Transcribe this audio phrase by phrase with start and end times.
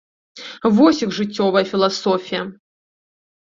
[0.77, 2.41] Вось іх жыццёвая філасофія.